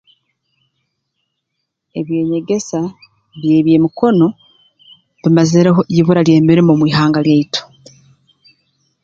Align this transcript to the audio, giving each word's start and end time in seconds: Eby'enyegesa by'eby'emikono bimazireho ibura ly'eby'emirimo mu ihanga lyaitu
Eby'enyegesa 1.99 2.79
by'eby'emikono 3.39 4.27
bimazireho 5.21 5.81
ibura 5.99 6.21
ly'eby'emirimo 6.25 6.71
mu 6.79 6.85
ihanga 6.91 7.19
lyaitu 7.25 7.61